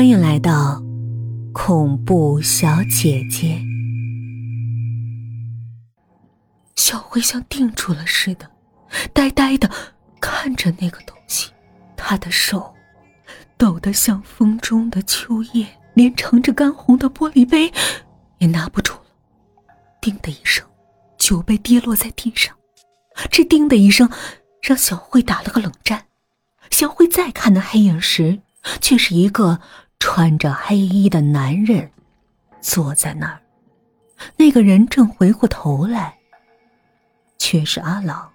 [0.00, 0.82] 欢迎来到
[1.52, 3.60] 恐怖小姐姐。
[6.74, 8.50] 小慧像定住了似的，
[9.12, 9.70] 呆呆的
[10.18, 11.50] 看着那个东西，
[11.98, 12.74] 她的手
[13.58, 17.70] 抖得像风中的秋叶，连盛着干红的玻璃杯
[18.38, 19.02] 也拿不住了。
[20.00, 20.66] 叮的一声，
[21.18, 22.56] 酒杯跌落在地上。
[23.30, 24.08] 这叮的一声，
[24.62, 26.06] 让小慧打了个冷战。
[26.70, 28.40] 小慧再看那黑影时，
[28.80, 29.60] 却是一个
[30.00, 31.88] 穿着黑衣的男人，
[32.60, 33.40] 坐在那儿。
[34.36, 36.18] 那个人正回过头来，
[37.38, 38.32] 却是阿朗。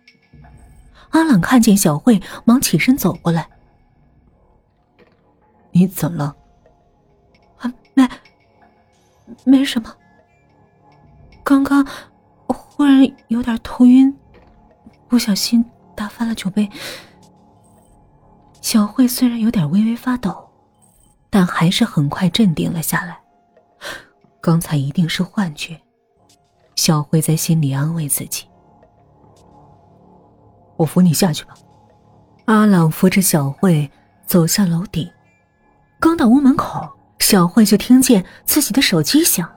[1.10, 3.50] 阿朗看见小慧，忙起身走过来
[5.72, 6.36] ：“你怎么了
[7.58, 8.08] ？”“啊，没，
[9.44, 9.94] 没什么。
[11.44, 11.86] 刚刚
[12.48, 14.16] 忽然有点头晕，
[15.08, 16.70] 不小心打翻了酒杯。”
[18.62, 20.45] 小慧虽然有点微微发抖，
[21.36, 23.20] 但还是很快镇定了下来。
[24.40, 25.78] 刚才一定是幻觉，
[26.78, 28.46] 小慧在心里安慰自己。
[30.78, 31.54] 我扶你下去吧。
[32.46, 33.92] 阿朗扶着小慧
[34.26, 35.12] 走下楼顶，
[36.00, 39.54] 刚到屋门口，小慧就听见自己的手机响。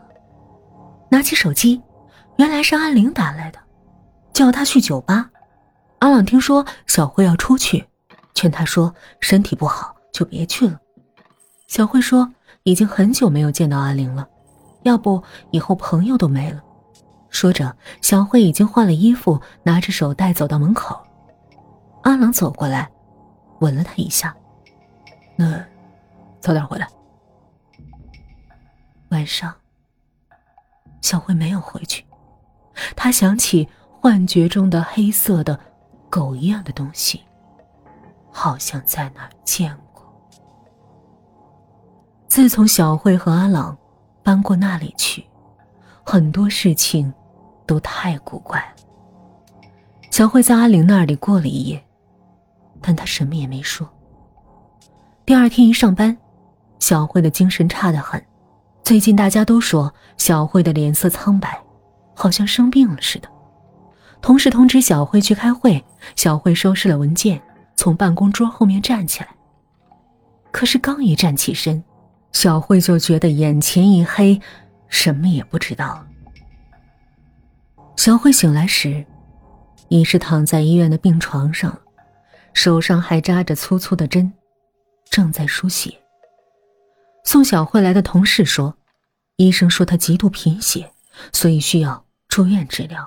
[1.13, 1.81] 拿起手机，
[2.39, 3.61] 原来是阿玲打来的，
[4.33, 5.31] 叫她去酒吧。
[6.01, 7.87] 阿朗听说小慧要出去。
[8.35, 10.77] 劝他说：“身体不好就别去了。”
[11.69, 12.33] 小慧说
[12.65, 14.27] ：“已经很久没有见到阿玲了，
[14.83, 16.65] 要不以后朋友都没了。”
[17.29, 20.99] 说着，小慧已经换了衣服，拿着手袋走到门口。
[22.03, 22.91] 阿郎走过来，
[23.61, 24.35] 吻了她一下
[25.37, 25.63] ：“那
[26.41, 26.89] 早点回来。”
[29.11, 29.55] 晚上，
[31.03, 32.03] 小慧没有回去，
[32.97, 33.69] 她想起
[34.01, 35.61] 幻觉中的黑色的
[36.09, 37.23] 狗一样的东西。
[38.31, 39.88] 好像在哪儿见过。
[42.39, 43.77] 自从小慧和阿朗
[44.23, 45.27] 搬过那里去，
[46.05, 47.13] 很多事情
[47.67, 49.69] 都太古怪了。
[50.13, 51.85] 小慧在阿玲那里过了一夜，
[52.81, 53.91] 但她什么也没说。
[55.27, 56.17] 第二天一上班，
[56.79, 58.25] 小慧的精神差得很。
[58.85, 61.61] 最近大家都说小慧的脸色苍白，
[62.15, 63.29] 好像生病了似的。
[64.23, 65.85] 同事通知小慧去开会，
[66.15, 67.43] 小慧收拾了文件。
[67.75, 69.29] 从办公桌后面站起来，
[70.53, 71.83] 可是刚一站起身，
[72.33, 74.41] 小慧就觉得眼前一黑，
[74.89, 76.07] 什么也不知道。
[77.97, 79.05] 小慧醒来时，
[79.89, 81.81] 已是躺在医院的病床上，
[82.53, 84.33] 手上还扎着粗粗的针，
[85.11, 85.93] 正在输血。
[87.25, 88.77] 送小慧来的同事说，
[89.37, 90.93] 医生说她极度贫血，
[91.33, 93.07] 所以需要住院治疗。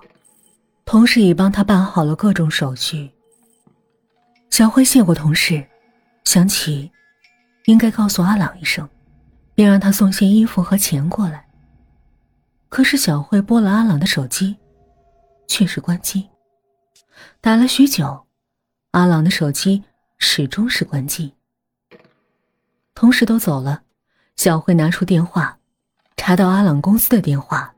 [0.83, 3.09] 同事已帮她办好了各种手续。
[4.49, 5.65] 小慧谢过同事，
[6.25, 6.91] 想起
[7.65, 8.87] 应该告诉阿朗一声，
[9.53, 11.47] 便让他送些衣服和钱过来。
[12.69, 14.57] 可是小慧拨了阿朗的手机，
[15.47, 16.29] 却是关机。
[17.41, 18.25] 打了许久，
[18.91, 19.83] 阿朗的手机
[20.17, 21.33] 始终是关机。
[22.93, 23.83] 同事都走了，
[24.35, 25.57] 小慧拿出电话，
[26.15, 27.73] 查到阿朗公司的电话，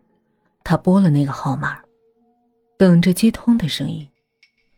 [0.63, 1.79] 她拨了那个号码，
[2.77, 4.07] 等着接通的声音。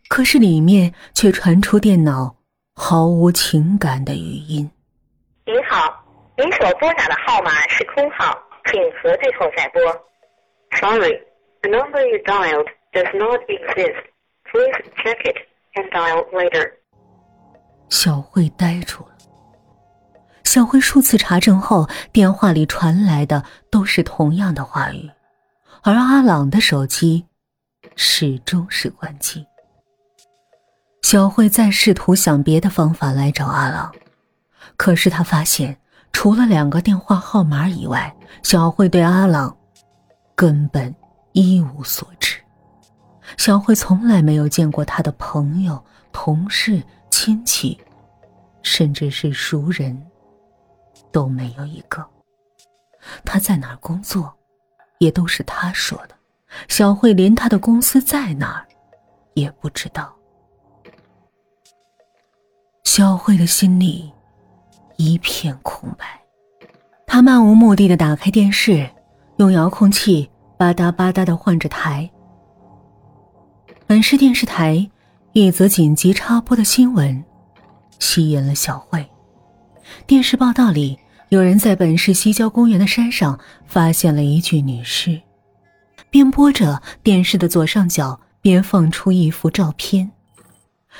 [0.07, 2.35] 可是里面却传出电脑
[2.73, 4.69] 毫无情感的语音：“，
[6.37, 9.81] 您所拨打的号码是空号，请核对后再拨。
[10.77, 11.17] Sorry,
[11.61, 14.03] the number you dialed does not exist.
[14.51, 15.37] Please check it
[15.75, 16.73] and dial later.”
[17.89, 19.15] 小慧呆住了。
[20.43, 25.09] 小慧数次查证后，电话里传来的都是同样的话语，
[25.83, 27.25] 而阿朗的手机
[27.95, 29.45] 始终是关机。
[31.01, 33.93] 小慧再试图想别的方法来找阿朗，
[34.75, 35.77] 可是她发现，
[36.15, 39.55] 除了两个电话号码以外，小慧对阿朗
[40.33, 40.95] 根本
[41.33, 42.39] 一无所知。
[43.35, 45.83] 小慧从来没有见过他的朋友、
[46.13, 47.77] 同事、亲戚，
[48.63, 50.01] 甚至是熟人，
[51.11, 52.03] 都没有一个。
[53.25, 54.33] 他在哪儿工作，
[54.99, 56.15] 也都是他说的。
[56.69, 58.65] 小慧连他的公司在哪儿，
[59.33, 60.15] 也不知道。
[62.85, 64.11] 小慧的心里
[64.97, 66.05] 一片空白，
[67.05, 68.89] 他漫无目的的打开电视，
[69.37, 72.09] 用遥控器吧嗒吧嗒的换着台。
[73.87, 74.89] 本市电视台
[75.33, 77.23] 一则紧急插播的新闻
[77.99, 79.05] 吸引了小慧。
[80.07, 80.97] 电视报道里，
[81.29, 85.21] 有人在本市西郊公园的山上发现了一具女尸。
[86.09, 90.09] 边播着电视的左上角，边放出一幅照片。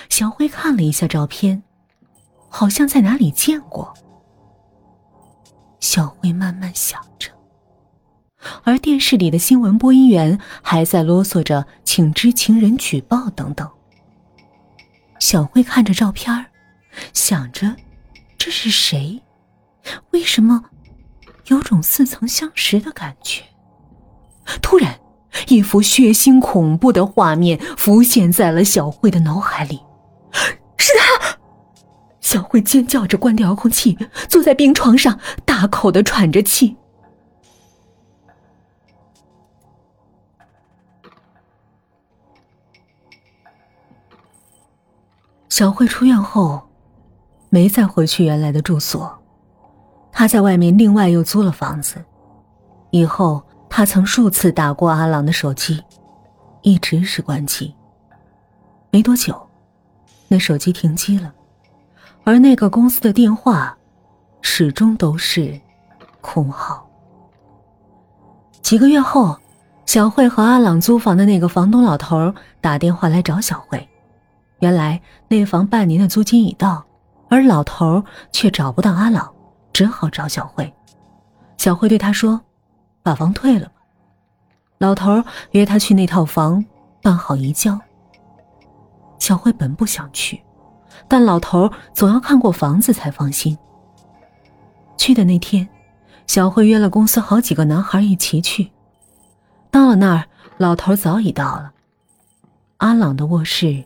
[0.09, 1.63] 小慧看了一下照片。
[2.55, 3.93] 好像在哪里见过。
[5.81, 7.29] 小慧慢慢想着，
[8.63, 13.69] 而电视里的新闻播音员还在啰嗦着“请知情人举报”等等。
[15.19, 16.45] 小慧看着照片
[17.11, 17.75] 想着
[18.37, 19.21] 这是谁？
[20.11, 20.63] 为什么
[21.47, 23.43] 有种似曾相识的感觉？
[24.61, 24.97] 突然，
[25.49, 29.81] 一幅血腥恐怖的画面浮现在了小慧的脑海里，
[32.25, 33.95] 小慧尖叫着关掉遥控器，
[34.27, 36.75] 坐在病床上，大口的喘着气。
[45.49, 46.67] 小慧出院后，
[47.49, 49.15] 没再回去原来的住所，
[50.11, 52.03] 她在外面另外又租了房子。
[52.89, 55.83] 以后，她曾数次打过阿朗的手机，
[56.63, 57.75] 一直是关机。
[58.89, 59.47] 没多久，
[60.27, 61.31] 那手机停机了。
[62.25, 63.77] 而那个公司的电话，
[64.41, 65.61] 始终都是
[66.21, 66.83] 空号。
[68.63, 69.37] 几个月后，
[69.85, 73.87] 小慧和阿朗租房的那个房东老头打电话来找小慧。
[74.57, 76.83] 原来那房半年的租金已到，
[77.29, 79.31] 而老头却找不到阿朗，
[79.71, 80.73] 只好找小慧。
[81.59, 82.41] 小慧对他说
[83.03, 83.73] ：“把房退了吧。”
[84.79, 86.65] 老头约他去那套房
[87.03, 87.79] 办好移交。
[89.19, 90.41] 小慧本不想去。
[91.07, 93.57] 但老头总要看过房子才放心。
[94.97, 95.67] 去的那天，
[96.27, 98.71] 小慧约了公司好几个男孩一起去。
[99.69, 100.25] 到了那儿，
[100.57, 101.71] 老头早已到了。
[102.77, 103.83] 阿朗的卧室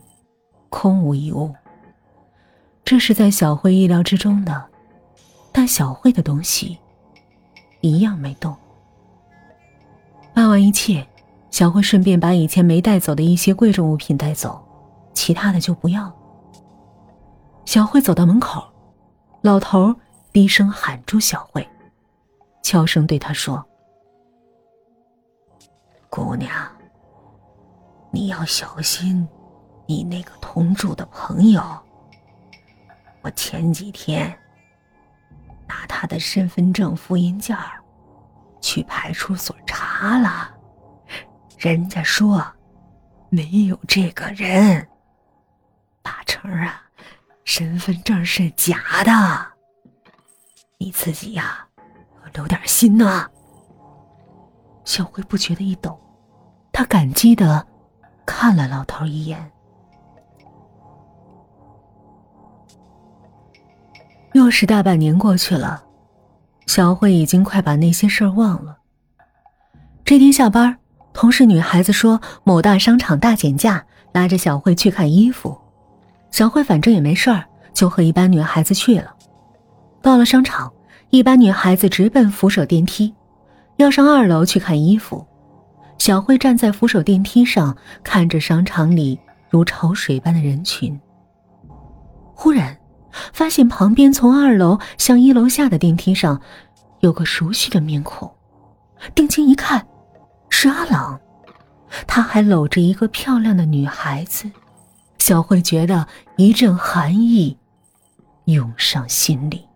[0.68, 1.54] 空无一物，
[2.84, 4.64] 这是在小慧意料之中的。
[5.52, 6.78] 但小慧的东西
[7.80, 8.56] 一样没动。
[10.32, 11.04] 办完一切，
[11.50, 14.64] 小慧顺便把以前没带走的一些贵重物品带走，
[15.12, 16.14] 其他的就不要了。
[17.70, 18.68] 小慧走到门口，
[19.42, 19.94] 老头
[20.32, 21.64] 低声喊住小慧，
[22.64, 23.64] 悄声对她说
[26.10, 26.50] ：“姑娘，
[28.10, 29.24] 你要小心，
[29.86, 31.62] 你那个同住的朋友。
[33.20, 34.36] 我前几天
[35.68, 37.56] 拿他的身份证复印件
[38.60, 40.52] 去派出所查了，
[41.56, 42.44] 人家说
[43.28, 44.88] 没有这个人，
[46.02, 46.86] 八成啊。”
[47.50, 49.12] 身份证是假的，
[50.78, 51.66] 你自己呀，
[52.22, 53.28] 要留点心呐。
[54.84, 56.00] 小慧不觉得一抖，
[56.70, 57.66] 她感激的
[58.24, 59.50] 看了老头一眼。
[64.32, 65.82] 又是大半年过去了，
[66.68, 68.78] 小慧已经快把那些事儿忘了。
[70.04, 70.78] 这天下班，
[71.12, 75.60] 同事女孩子说某大商场大减价，拉着小慧去看衣服。
[76.30, 79.14] 小慧反正也没事儿，就和一般女孩子去了。
[80.00, 80.72] 到了商场，
[81.10, 83.14] 一般女孩子直奔扶手电梯，
[83.76, 85.26] 要上二楼去看衣服。
[85.98, 89.18] 小慧站在扶手电梯上，看着商场里
[89.50, 90.98] 如潮水般的人群。
[92.34, 92.74] 忽然，
[93.34, 96.40] 发现旁边从二楼向一楼下的电梯上，
[97.00, 98.30] 有个熟悉的面孔。
[99.14, 99.86] 定睛一看，
[100.48, 101.20] 是阿朗，
[102.06, 104.50] 他还搂着一个漂亮的女孩子。
[105.20, 106.08] 小慧觉得
[106.38, 107.56] 一阵寒意
[108.46, 109.68] 涌上心里，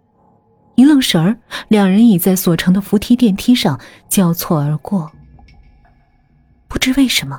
[0.74, 1.36] 一愣神儿，
[1.68, 5.12] 两人已在所乘的扶梯电梯上交错而过。
[6.66, 7.38] 不知为什么，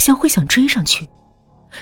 [0.00, 1.08] 小慧想追上去。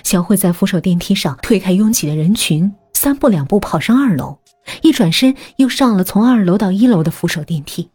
[0.05, 4.39] 小慧在扶手电梯上推开拥挤的人群，三步两步跑上二楼，
[4.83, 7.91] 一转身又上了从二楼到一楼的扶手电梯。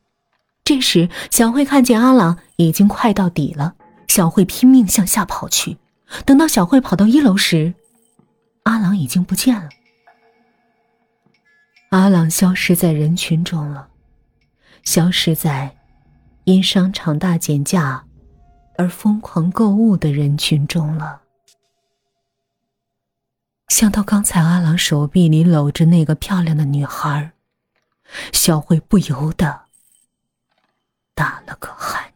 [0.64, 3.76] 这时，小慧看见阿朗已经快到底了，
[4.08, 5.78] 小慧拼命向下跑去。
[6.26, 7.74] 等到小慧跑到一楼时，
[8.64, 9.70] 阿朗已经不见了。
[11.90, 13.90] 阿朗消失在人群中了，
[14.84, 15.78] 消失在
[16.44, 18.06] 因商场大减价
[18.78, 21.22] 而疯狂购物的人群中了。
[23.70, 27.32] 想到刚才阿朗手臂里搂着那个漂亮的女孩，
[28.32, 29.66] 小慧不由得
[31.14, 32.14] 打了个寒